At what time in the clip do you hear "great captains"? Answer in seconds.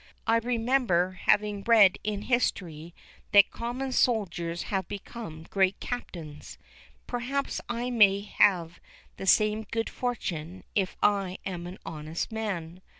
5.43-6.57